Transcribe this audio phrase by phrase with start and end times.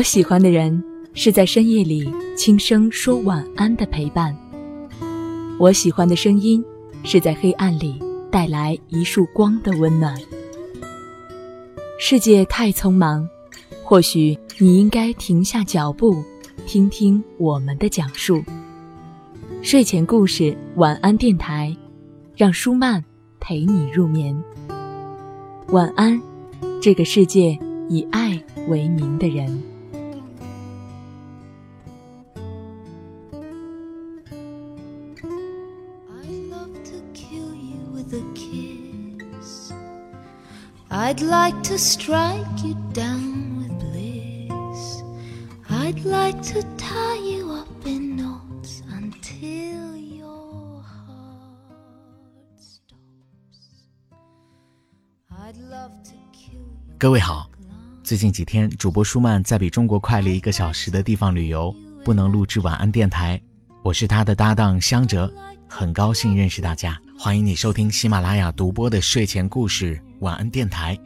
[0.00, 0.82] 我喜欢的人
[1.12, 4.34] 是在深夜里轻声说晚安的陪伴。
[5.58, 6.64] 我喜欢的声音
[7.04, 10.18] 是在黑暗里带来一束光的温暖。
[11.98, 13.28] 世界太匆忙，
[13.84, 16.24] 或许你应该停下脚步，
[16.66, 18.42] 听听我们的讲述。
[19.60, 21.76] 睡前故事，晚安电台，
[22.34, 23.04] 让舒曼
[23.38, 24.34] 陪你入眠。
[25.68, 26.18] 晚安，
[26.80, 27.58] 这个世界
[27.90, 29.62] 以爱为名的人。
[40.92, 45.04] I'd like to strike you down with bliss.
[45.68, 53.86] I'd like to tie you up in knots until your heart stops.
[55.30, 56.96] I'd love to kill you.
[56.98, 57.48] 各位好，
[58.02, 61.72] 最近几天主播舒曼在比中国快了一个小时的地方旅游，
[62.04, 63.40] 不能录制晚安电台。
[63.84, 65.32] 我是他的搭档香哲，
[65.68, 67.00] 很高兴认识大家。
[67.22, 70.00] 欢迎你收听喜马拉雅独播的睡前故事。
[70.20, 70.98] 晚安电台，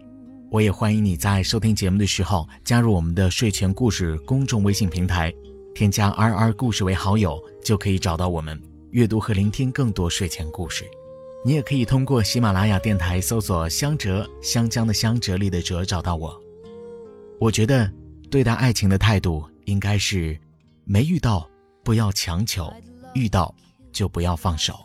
[0.48, 5.34] 我也欢迎你在收听节目的时候加入我们的睡前故事公众微信平台，
[5.74, 8.56] 添加 “r r 故事”为好友，就可以找到我们，
[8.92, 10.84] 阅读和聆听更多睡前故事。
[11.44, 16.40] 你也可以通过喜马拉雅电台搜索“香哲香江”的香哲里的哲找到我。
[17.40, 17.92] 我觉得，
[18.30, 20.38] 对待爱情的态度应该是：
[20.84, 21.50] 没遇到
[21.82, 22.72] 不要强求，
[23.14, 23.52] 遇到
[23.90, 24.76] 就不要放手。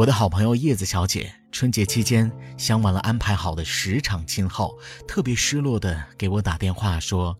[0.00, 4.74] 我的好朋友叶子小姐，春节期间相完了安排好的十场亲后，
[5.06, 7.36] 特别失落的给我打电话说：“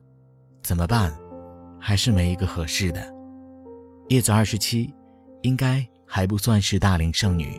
[0.62, 1.10] 怎么办？
[1.80, 3.02] 还是没一个合适的。”
[4.10, 4.92] 叶子二十七，
[5.40, 7.58] 应该还不算是大龄剩女，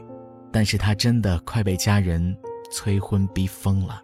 [0.54, 2.38] 但是她真的快被家人
[2.72, 4.00] 催婚逼疯了，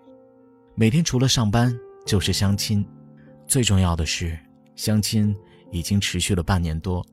[0.74, 1.72] 每天除了上班
[2.08, 2.84] 就是相亲，
[3.46, 4.36] 最重要的是
[4.76, 5.36] 相亲
[5.72, 7.06] 已经持续了半年多，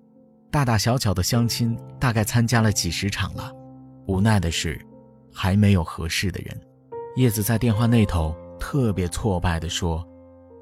[0.51, 3.53] 大大小小的相亲大概参加了几十场了。
[4.07, 4.81] 无奈的是，
[5.33, 6.61] 还没有合适的人。
[7.17, 10.07] 叶子在电话那头特别挫败地说：“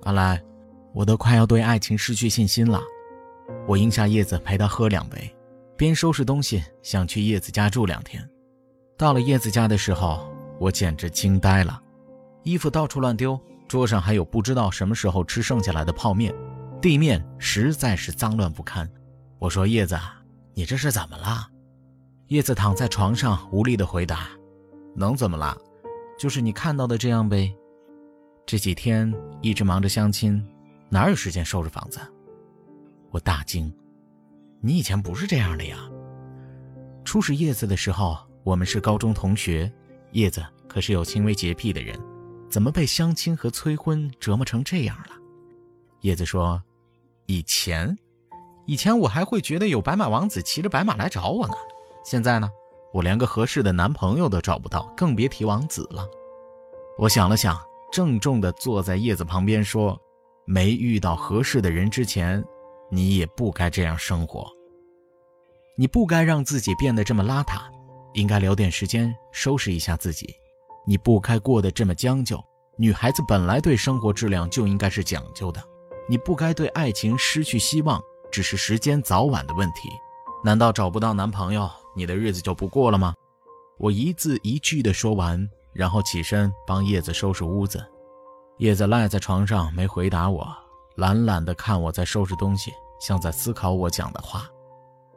[0.04, 0.42] 阿来，
[0.92, 2.80] 我都快要对爱情失去信心了。”
[3.66, 5.34] 我应下叶子陪他喝两杯，
[5.76, 8.26] 边收拾东西想去叶子家住两天。
[8.96, 11.80] 到了叶子家的时候，我简直惊呆了：
[12.42, 16.34] 衣服到处乱丢，桌上还有不知道什么时候吃剩下来的泡面，
[16.80, 18.88] 地面实在是脏乱不堪。
[19.38, 19.98] 我说：“叶子，
[20.54, 21.48] 你这是怎么了？”
[22.32, 24.30] 叶子躺在床上，无力的回答
[24.96, 25.54] ：“能怎么了？
[26.18, 27.54] 就是你看到的这样呗。
[28.46, 29.12] 这几天
[29.42, 30.42] 一直忙着相亲，
[30.88, 32.00] 哪有时间收拾房子？”
[33.12, 33.70] 我大惊
[34.64, 35.76] ：“你以前不是这样的呀？
[37.04, 39.70] 初识叶子的时候，我们是高中同学，
[40.12, 42.00] 叶子可是有轻微洁癖的人，
[42.48, 45.14] 怎么被相亲和催婚折磨成这样了？”
[46.00, 46.62] 叶子说
[47.28, 47.94] ：“以前，
[48.64, 51.54] 以前我还会觉得有白马王子骑着白马来找我呢。”
[52.04, 52.50] 现在呢，
[52.92, 56.06] 我连个合适的男朋友都找不到，更别提王子了。
[56.98, 57.58] 我想了想，
[57.90, 59.98] 郑重地坐在叶子旁边说
[60.44, 62.44] ：“没遇到合适的人之前，
[62.90, 64.46] 你也不该这样生活。
[65.76, 67.62] 你不该让自己变得这么邋遢，
[68.12, 70.34] 应该留点时间收拾一下自己。
[70.86, 72.38] 你不该过得这么将就。
[72.76, 75.62] 女孩子本来对生活质量就应该是讲究的。
[76.08, 79.88] 你不该对爱情失去希望，只是时间早晚的问题。
[80.44, 83.14] 难道找不到男朋友？”你的日子就不过了吗？
[83.78, 87.84] 我一字一句的说完，然后起身帮叶子收拾屋子。
[88.58, 90.46] 叶子赖在床上没回答我，
[90.96, 92.70] 懒懒的看我在收拾东西，
[93.00, 94.48] 像在思考我讲的话。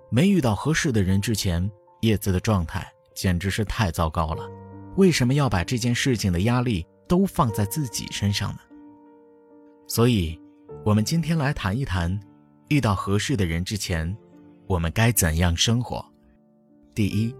[0.09, 1.69] 没遇到合适的人之前，
[2.01, 4.49] 叶子的状态简直是太糟糕了。
[4.95, 8.59] 为什么要把这件事情的压力都放在自己身上呢？
[9.87, 10.39] 所以，
[10.83, 12.17] 我们今天来谈一谈，
[12.69, 14.15] 遇到合适的人之前，
[14.67, 16.03] 我们该怎样生活。
[16.95, 17.35] 第一，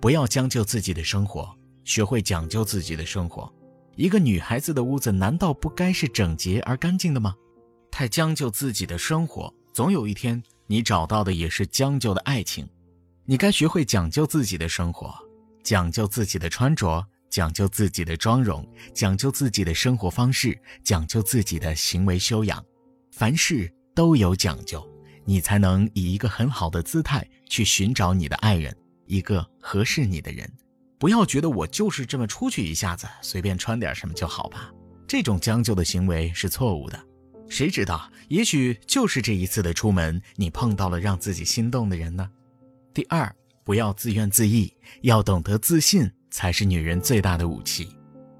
[0.00, 1.48] 不要将就自己的生活，
[1.84, 3.48] 学会讲究自己的生活。
[3.94, 7.32] 一个女孩子的屋子难道不该是整洁而干净的吗？
[7.88, 12.68] 太将就自己的生活，总有一天你找到的也是将就的爱情。
[13.24, 15.14] 你该学会讲究自己的生活，
[15.62, 22.60] 讲究自己的穿着，讲究自己的妆容，讲究自己的生活方式，讲究自己的行为修养。
[23.12, 24.84] 凡事都有讲究，
[25.24, 28.76] 你才能以一个很好的姿态去寻找你的爱人。
[29.06, 30.50] 一个合适你的人，
[30.98, 34.72] 不要觉得我就是这么出去一下子，随便穿点什么就好吧。
[35.06, 37.00] 这种将就的行为是错误的。
[37.48, 42.28] 谁知道，也许就是这一次的出门，你碰到了让自己心动的人呢？
[42.92, 43.32] 第二，
[43.62, 44.68] 不要自怨自艾，
[45.02, 47.88] 要懂得自信才是女人最大的武器。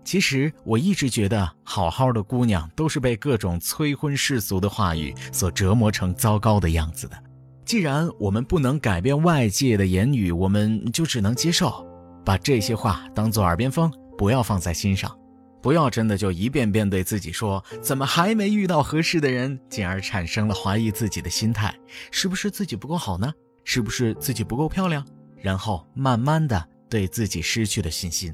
[0.03, 7.23] 其实我一直觉得，好好的姑娘都是被各种催婚世俗的话语所折磨成糟糕的样子的。
[7.67, 11.85] 既然我们不能改变外界的言语，我们就只能接受，
[12.25, 15.13] 把这些话当做耳边风，不要放在心上，
[15.61, 21.75] 不要真的就一遍遍对自己说怎么还没遇到合适的人，进而产生了怀疑自己的心态，
[22.13, 23.33] 是不是自己不够好呢？
[23.65, 25.05] 是不是自己不够漂亮？
[25.43, 28.33] 然后慢慢的对自己失去了信心。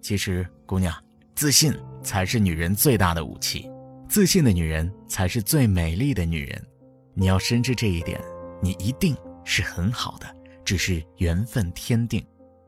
[0.00, 0.94] 其实，姑娘，
[1.34, 3.68] 自信才是女人最大的武器。
[4.08, 6.66] 自信的女人才是最美丽的女人。
[7.14, 8.18] 你要深知这一点，
[8.62, 9.14] 你一定
[9.44, 10.26] 是很好的，
[10.64, 12.24] 只是缘分天定。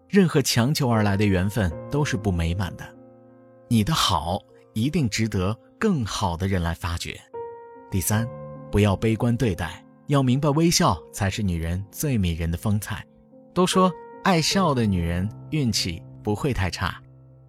[0.09, 2.85] 任何强求而来的缘分都是不美满的。
[3.69, 4.39] 你的好
[4.73, 7.19] 一定值得更好的人来发掘。
[7.91, 8.29] 第三，
[8.71, 13.05] 不要悲观对待，要明白微笑才是女人最迷人的风采。
[13.53, 13.91] 都说
[14.25, 17.01] 爱笑的女人运气不会太差。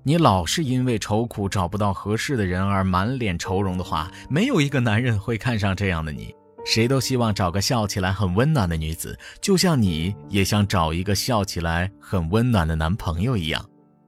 [0.03, 6.33] 你老是因为愁苦找不到合适的人而满脸愁容的话，没有一个男人会看上这样的你。
[6.65, 13.63] 谁都希望找个笑起来很温暖的女子，就像你也想找一个笑起来很温暖的男朋友一样。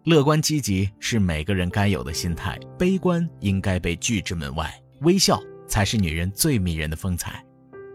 [0.06, 4.74] 乐观积极是每个人该有的心态，悲观应该被拒之门外。
[5.02, 7.46] 微笑才是女人最迷人的风采。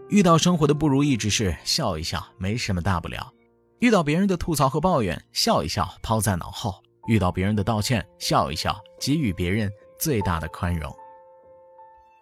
[0.09, 3.31] 遇到生活的不如意之事，笑一笑，没什么大不了；
[3.79, 6.75] 遇到别人的吐槽和抱怨，笑一笑，抛在脑后。
[7.07, 9.69] 遇到别人的道歉，笑一笑，给予别人
[9.99, 10.89] 最大的宽容。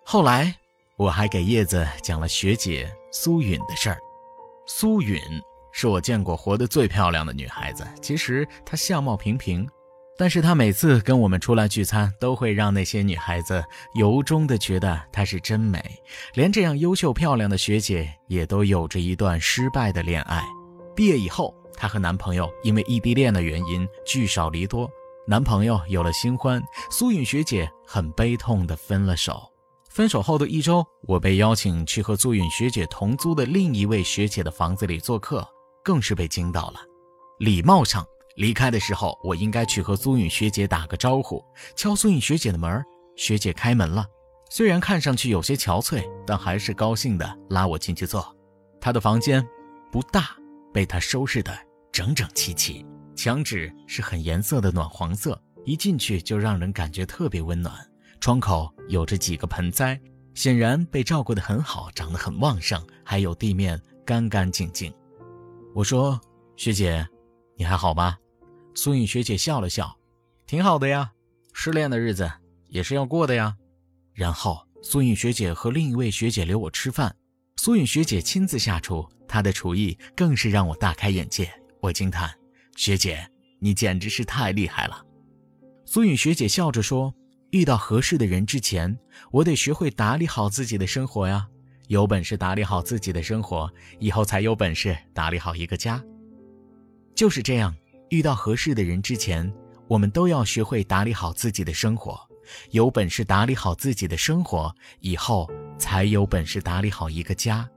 [0.06, 0.56] 后来，
[1.02, 3.98] 我还给叶子讲了学姐苏允的事儿。
[4.68, 5.20] 苏允
[5.72, 7.84] 是我见过活得最漂亮的女孩子。
[8.00, 9.68] 其实她相貌平平，
[10.16, 13.64] 但是她每次跟我们出来聚餐，都会让那些女孩子
[13.96, 15.84] 由衷的觉得她是真美。
[16.36, 20.44] 连这样优秀漂亮的学姐，也都有着一段失败的恋爱。
[20.96, 21.52] 毕业以后。
[21.74, 24.88] 她和男朋友因为异地恋的原因聚少离多，
[25.26, 26.62] 男朋友有了新欢，
[26.92, 29.51] 苏允学姐很悲痛的分了手。
[29.92, 35.46] 分手后的一周，我被邀请去和苏允学姐同租的另一位学姐的房子里做客，
[35.84, 36.80] 更是被惊到了。
[37.40, 38.06] 礼貌上
[38.38, 41.44] 离开的时候，我应该去和苏允学姐打个招呼，
[41.76, 42.82] 敲苏允学姐的门，
[43.18, 44.06] 学姐开门了，
[44.50, 48.34] 虽然看上去有些憔悴，但还是高兴的拉我进去坐。
[48.80, 49.46] 她的房间
[49.92, 50.30] 不大，
[50.74, 51.54] 被她收拾的。
[51.92, 57.76] 整整齐齐，墙纸是很颜色的暖黄色，一进去就让人感觉特别温暖。
[58.22, 60.00] 窗口有着几个盆栽，
[60.36, 62.80] 显然被照顾得很好，长得很旺盛。
[63.04, 64.94] 还有地面干干净净。
[65.74, 66.22] 我说
[66.56, 67.06] ：“学姐，
[67.58, 68.16] 你还好吗？”
[68.76, 69.98] 苏颖学姐笑了笑
[70.46, 71.12] ：“挺好的呀，
[71.52, 72.32] 失恋的日子
[72.70, 73.58] 也是要过的呀。”
[74.14, 77.14] 然后苏颖学姐和另一位学姐留我吃饭，
[77.58, 81.52] 苏颖学姐亲自下厨，她的厨艺更是让我大开眼界。
[81.82, 82.32] 我惊叹
[82.78, 83.28] ：“学姐，
[83.60, 85.04] 你简直是太厉害了。”
[85.86, 87.14] 苏颖学姐笑着说
[87.52, 88.98] ：“遇到合适的人之前，
[89.30, 91.46] 我得学会打理好自己的生活呀。
[91.88, 93.70] 有本事打理好自己的生活，
[94.00, 96.02] 以后才有本事打理好一个家。
[97.14, 97.76] 就是这样，
[98.10, 99.52] 遇到合适的人之前，
[99.90, 102.18] 我们都要学会打理好自己的生活。
[102.70, 107.70] 有本事打理好自己的生活，以后才有本事打理好一个家。”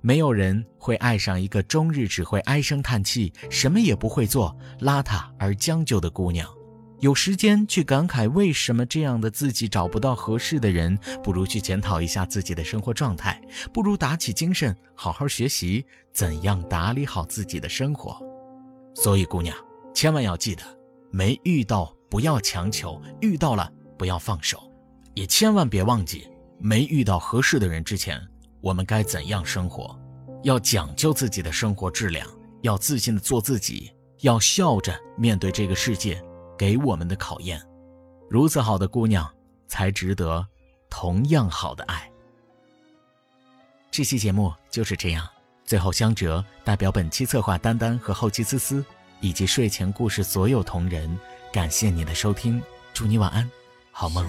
[0.00, 6.48] 没有人会爱上一个终日只会唉声叹气、什么也不会做、邋遢而将就的姑娘。
[7.02, 13.42] 有时间去感慨为什么这样的自己找不到合适的人，不如去检讨一下自己的生活状态，
[13.72, 18.22] 不如打起精神好好学习怎样打理好自己的生活。
[18.94, 19.52] 所以，姑娘
[19.92, 20.62] 千万要记得，
[21.10, 23.68] 没遇到不要强求，遇到了
[23.98, 24.62] 不要放手，
[25.14, 26.28] 也千万别忘记，
[26.60, 28.16] 没遇到合适的人之前。
[28.60, 29.98] 我们该怎样生活？
[30.44, 32.24] 要讲究自己的生活质量，
[32.60, 33.90] 要自信的做自己，
[34.20, 36.22] 要笑着面对这个世界
[36.56, 37.60] 给我们的考验。
[38.30, 39.28] 如此好的姑娘，
[39.66, 40.46] 才值得
[40.88, 42.10] 同样好的爱。
[43.90, 45.28] 这期节目就是这样。
[45.64, 48.84] 最后，香哲代表本期策划丹丹和后期思思，
[49.20, 51.18] 以及睡前故事所有同仁，
[51.52, 53.50] 感谢你的收听，祝你晚安，
[53.90, 54.28] 好梦。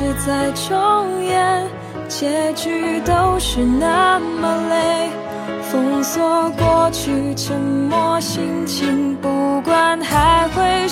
[0.00, 1.68] 是在重演，
[2.08, 5.10] 结局都是那么累。
[5.70, 10.88] 封锁过去，沉默心情，不管还会。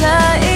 [0.00, 0.49] future